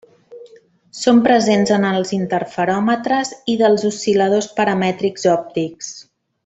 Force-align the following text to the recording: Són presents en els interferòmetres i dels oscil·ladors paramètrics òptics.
Són 0.99 1.19
presents 1.27 1.73
en 1.75 1.85
els 1.89 2.13
interferòmetres 2.19 3.35
i 3.55 3.59
dels 3.63 3.87
oscil·ladors 3.93 4.53
paramètrics 4.61 5.31
òptics. 5.39 5.97